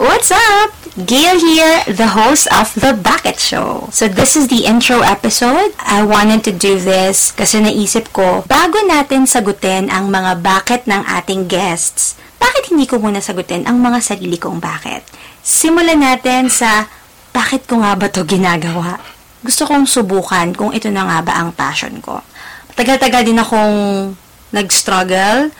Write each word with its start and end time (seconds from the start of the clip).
What's 0.00 0.32
up? 0.32 0.72
Gail 0.96 1.36
here, 1.36 1.84
the 1.84 2.16
host 2.16 2.48
of 2.48 2.72
The 2.72 2.96
Bucket 2.96 3.36
Show. 3.36 3.92
So 3.92 4.08
this 4.08 4.32
is 4.32 4.48
the 4.48 4.64
intro 4.64 5.04
episode. 5.04 5.76
I 5.76 6.00
wanted 6.08 6.40
to 6.48 6.56
do 6.56 6.80
this 6.80 7.36
kasi 7.36 7.60
naisip 7.60 8.08
ko, 8.08 8.40
bago 8.48 8.80
natin 8.88 9.28
sagutin 9.28 9.92
ang 9.92 10.08
mga 10.08 10.40
bakit 10.40 10.88
ng 10.88 11.04
ating 11.04 11.52
guests, 11.52 12.16
bakit 12.40 12.72
hindi 12.72 12.88
ko 12.88 12.96
muna 12.96 13.20
sagutin 13.20 13.68
ang 13.68 13.76
mga 13.84 14.00
sarili 14.00 14.40
kong 14.40 14.56
bakit? 14.56 15.04
Simulan 15.44 16.00
natin 16.00 16.48
sa 16.48 16.88
bakit 17.36 17.68
ko 17.68 17.84
nga 17.84 17.92
ba 17.92 18.08
to 18.08 18.24
ginagawa? 18.24 18.96
Gusto 19.44 19.68
kong 19.68 19.84
subukan 19.84 20.56
kung 20.56 20.72
ito 20.72 20.88
na 20.88 21.04
nga 21.04 21.18
ba 21.20 21.44
ang 21.44 21.52
passion 21.52 22.00
ko. 22.00 22.24
Tagal-tagal 22.72 23.20
din 23.28 23.36
akong 23.36 24.16
nag-struggle, 24.48 25.52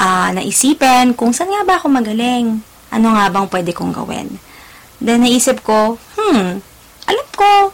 ah, 0.00 0.32
naisipan 0.32 1.12
kung 1.12 1.36
saan 1.36 1.52
nga 1.52 1.60
ba 1.68 1.76
ako 1.76 1.92
magaling 1.92 2.64
ano 2.90 3.14
nga 3.14 3.30
bang 3.30 3.48
pwede 3.50 3.70
kong 3.74 3.92
gawin? 3.92 4.38
Then, 5.00 5.24
naisip 5.28 5.60
ko, 5.60 6.00
hmm, 6.16 6.64
alam 7.06 7.28
ko, 7.36 7.72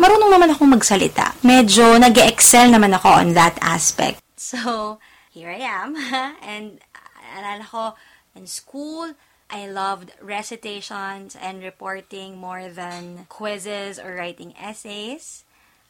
marunong 0.00 0.32
naman 0.32 0.50
akong 0.52 0.72
magsalita. 0.72 1.36
Medyo 1.44 2.00
nag 2.00 2.16
excel 2.16 2.72
naman 2.72 2.96
ako 2.96 3.08
on 3.12 3.28
that 3.36 3.60
aspect. 3.60 4.24
So, 4.40 4.98
here 5.30 5.52
I 5.52 5.60
am. 5.60 5.94
And, 6.40 6.80
alala 7.36 7.64
ko, 7.64 7.82
in 8.32 8.48
school, 8.48 9.12
I 9.52 9.68
loved 9.68 10.16
recitations 10.24 11.36
and 11.36 11.60
reporting 11.60 12.40
more 12.40 12.72
than 12.72 13.28
quizzes 13.28 14.00
or 14.00 14.16
writing 14.16 14.56
essays. 14.56 15.44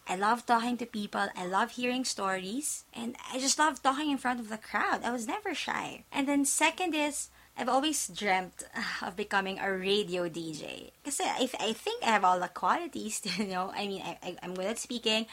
I 0.08 0.16
love 0.16 0.44
talking 0.44 0.76
to 0.78 0.86
people. 0.86 1.28
I 1.36 1.46
love 1.46 1.78
hearing 1.78 2.04
stories. 2.04 2.82
And 2.92 3.14
I 3.32 3.38
just 3.38 3.58
love 3.58 3.82
talking 3.82 4.10
in 4.10 4.18
front 4.18 4.40
of 4.40 4.48
the 4.48 4.58
crowd. 4.58 5.06
I 5.06 5.12
was 5.12 5.30
never 5.30 5.54
shy. 5.54 6.02
And 6.10 6.26
then 6.26 6.44
second 6.44 6.94
is, 6.94 7.30
I've 7.56 7.68
always 7.68 8.08
dreamt 8.08 8.64
of 9.02 9.16
becoming 9.16 9.58
a 9.58 9.70
radio 9.70 10.28
DJ. 10.28 10.90
Kasi 11.04 11.24
I, 11.24 11.48
I 11.60 11.72
think 11.72 12.02
I 12.02 12.10
have 12.10 12.24
all 12.24 12.40
the 12.40 12.48
qualities, 12.48 13.20
you 13.38 13.46
know. 13.46 13.72
I 13.74 13.86
mean, 13.86 14.02
I, 14.02 14.18
I, 14.22 14.36
I'm 14.42 14.54
good 14.54 14.66
at 14.66 14.78
speaking. 14.78 15.26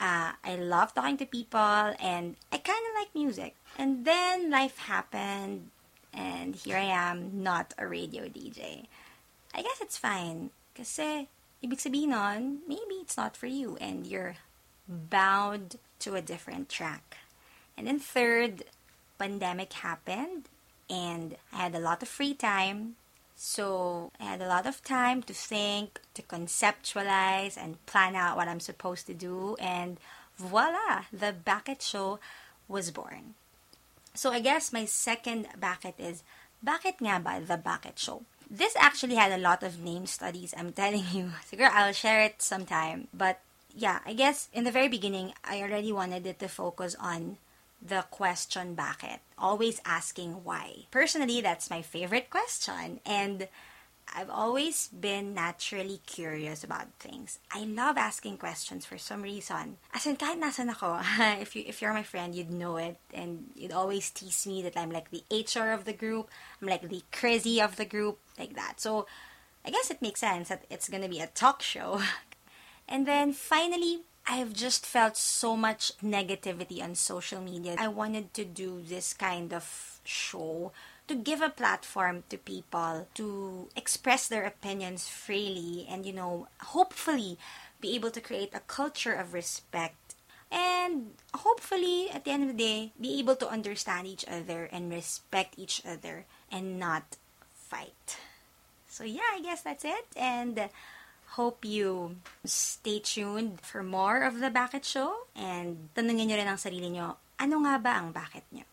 Uh, 0.00 0.32
I 0.42 0.56
love 0.56 0.94
talking 0.94 1.18
to 1.18 1.26
people, 1.26 1.92
and 2.00 2.36
I 2.50 2.56
kind 2.56 2.84
of 2.88 2.94
like 2.96 3.14
music. 3.14 3.54
And 3.76 4.04
then 4.04 4.50
life 4.50 4.78
happened, 4.88 5.68
and 6.12 6.56
here 6.56 6.78
I 6.78 6.88
am, 6.88 7.42
not 7.44 7.74
a 7.76 7.86
radio 7.86 8.24
DJ. 8.24 8.86
I 9.54 9.60
guess 9.60 9.80
it's 9.80 9.98
fine. 9.98 10.50
Kasi, 10.74 11.28
ibig 11.60 11.84
sabihin 11.84 12.16
nun, 12.16 12.64
maybe 12.66 13.04
it's 13.04 13.20
not 13.20 13.36
for 13.36 13.46
you, 13.46 13.76
and 13.76 14.06
you're 14.06 14.40
bound 14.88 15.76
to 16.00 16.16
a 16.16 16.24
different 16.24 16.72
track. 16.72 17.18
And 17.76 17.86
then 17.86 18.00
third, 18.00 18.64
pandemic 19.18 19.84
happened, 19.84 20.48
and 20.90 21.36
I 21.52 21.70
had 21.70 21.74
a 21.74 21.80
lot 21.80 22.02
of 22.02 22.08
free 22.08 22.34
time. 22.34 22.96
So 23.36 24.10
I 24.20 24.24
had 24.24 24.42
a 24.42 24.48
lot 24.48 24.66
of 24.66 24.84
time 24.84 25.22
to 25.22 25.32
think, 25.32 26.00
to 26.12 26.20
conceptualize, 26.20 27.56
and 27.56 27.84
plan 27.86 28.14
out 28.14 28.36
what 28.36 28.48
I'm 28.48 28.60
supposed 28.60 29.06
to 29.06 29.14
do. 29.14 29.56
And 29.58 29.96
voila, 30.36 31.08
the 31.12 31.32
Bakit 31.32 31.80
Show 31.80 32.18
was 32.68 32.90
born. 32.90 33.34
So 34.14 34.32
I 34.32 34.40
guess 34.40 34.72
my 34.72 34.84
second 34.84 35.46
bakit 35.58 35.94
is, 35.98 36.22
bakit 36.64 37.00
nga 37.00 37.22
ba 37.22 37.40
the 37.40 37.56
Bakit 37.56 37.96
Show? 37.96 38.22
This 38.50 38.74
actually 38.76 39.14
had 39.14 39.30
a 39.30 39.38
lot 39.38 39.62
of 39.62 39.78
name 39.80 40.06
studies, 40.06 40.52
I'm 40.56 40.72
telling 40.76 41.06
you. 41.12 41.32
Siguro 41.46 41.70
I'll 41.72 41.94
share 41.94 42.20
it 42.22 42.42
sometime. 42.42 43.08
But 43.14 43.40
yeah, 43.74 44.00
I 44.04 44.12
guess 44.12 44.48
in 44.52 44.64
the 44.64 44.74
very 44.74 44.88
beginning, 44.88 45.32
I 45.44 45.62
already 45.62 45.92
wanted 45.92 46.26
it 46.26 46.38
to 46.40 46.48
focus 46.48 46.96
on 46.98 47.38
the 47.80 48.04
question 48.10 48.76
bakit. 48.76 49.18
Always 49.38 49.80
asking 49.84 50.44
why. 50.44 50.86
Personally, 50.90 51.40
that's 51.40 51.70
my 51.70 51.82
favorite 51.82 52.30
question. 52.30 53.00
And 53.04 53.48
I've 54.14 54.30
always 54.30 54.88
been 54.88 55.34
naturally 55.34 56.00
curious 56.04 56.64
about 56.64 56.92
things. 56.98 57.38
I 57.52 57.64
love 57.64 57.96
asking 57.96 58.38
questions 58.38 58.84
for 58.84 58.98
some 58.98 59.22
reason. 59.22 59.78
As 59.94 60.06
in, 60.06 60.16
kahit 60.16 60.42
nasan 60.42 60.70
ako, 60.70 60.98
if, 61.40 61.54
you, 61.54 61.64
if 61.66 61.80
you're 61.80 61.94
my 61.94 62.02
friend, 62.02 62.34
you'd 62.34 62.50
know 62.50 62.76
it. 62.76 62.98
And 63.14 63.50
you'd 63.54 63.72
always 63.72 64.10
tease 64.10 64.46
me 64.46 64.62
that 64.62 64.76
I'm 64.76 64.90
like 64.90 65.10
the 65.10 65.24
HR 65.30 65.70
of 65.70 65.84
the 65.84 65.92
group. 65.92 66.28
I'm 66.60 66.68
like 66.68 66.88
the 66.88 67.02
crazy 67.12 67.60
of 67.60 67.76
the 67.76 67.84
group. 67.84 68.18
Like 68.38 68.54
that. 68.54 68.80
So, 68.80 69.06
I 69.64 69.70
guess 69.70 69.90
it 69.90 70.02
makes 70.02 70.20
sense 70.20 70.48
that 70.48 70.64
it's 70.70 70.88
gonna 70.88 71.08
be 71.08 71.20
a 71.20 71.28
talk 71.28 71.62
show. 71.62 72.02
and 72.88 73.06
then 73.06 73.32
finally, 73.32 74.02
I've 74.30 74.52
just 74.54 74.86
felt 74.86 75.16
so 75.16 75.56
much 75.56 75.90
negativity 75.98 76.80
on 76.80 76.94
social 76.94 77.40
media. 77.40 77.74
I 77.76 77.88
wanted 77.88 78.32
to 78.34 78.44
do 78.44 78.80
this 78.80 79.12
kind 79.12 79.52
of 79.52 79.98
show 80.04 80.70
to 81.08 81.16
give 81.16 81.42
a 81.42 81.50
platform 81.50 82.22
to 82.28 82.38
people 82.38 83.08
to 83.14 83.68
express 83.74 84.28
their 84.28 84.44
opinions 84.44 85.08
freely 85.08 85.84
and, 85.90 86.06
you 86.06 86.12
know, 86.12 86.46
hopefully 86.60 87.38
be 87.80 87.96
able 87.96 88.12
to 88.12 88.20
create 88.20 88.54
a 88.54 88.60
culture 88.60 89.12
of 89.12 89.34
respect 89.34 90.14
and 90.52 91.10
hopefully 91.34 92.08
at 92.12 92.24
the 92.24 92.30
end 92.30 92.44
of 92.44 92.56
the 92.56 92.62
day 92.62 92.92
be 93.00 93.18
able 93.18 93.34
to 93.34 93.48
understand 93.48 94.06
each 94.06 94.24
other 94.28 94.68
and 94.70 94.92
respect 94.92 95.54
each 95.56 95.82
other 95.84 96.24
and 96.52 96.78
not 96.78 97.16
fight. 97.52 98.16
So 98.86 99.02
yeah, 99.02 99.26
I 99.34 99.40
guess 99.40 99.62
that's 99.62 99.84
it 99.84 100.06
and 100.14 100.70
hope 101.38 101.62
you 101.62 102.18
stay 102.42 102.98
tuned 102.98 103.62
for 103.62 103.82
more 103.86 104.26
of 104.26 104.42
the 104.42 104.50
Bakit 104.50 104.82
Show 104.82 105.30
and 105.38 105.94
tanungin 105.94 106.26
nyo 106.26 106.36
rin 106.36 106.50
ang 106.50 106.58
sarili 106.58 106.90
nyo, 106.90 107.22
ano 107.38 107.62
nga 107.62 107.78
ba 107.78 107.92
ang 108.02 108.10
bakit 108.10 108.42
nyo? 108.50 108.66